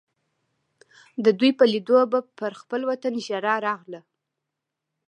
[1.25, 4.01] د دوی په لیدو به پر خپل وطن ژړا راغله.